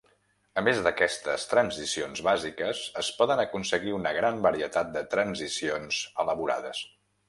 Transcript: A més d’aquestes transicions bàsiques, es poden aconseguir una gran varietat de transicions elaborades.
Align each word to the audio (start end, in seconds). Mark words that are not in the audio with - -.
A 0.61 0.61
més 0.67 0.79
d’aquestes 0.87 1.45
transicions 1.51 2.23
bàsiques, 2.29 2.83
es 3.03 3.13
poden 3.21 3.45
aconseguir 3.47 3.97
una 4.01 4.17
gran 4.21 4.45
varietat 4.49 4.93
de 4.99 5.09
transicions 5.17 6.05
elaborades. 6.27 6.87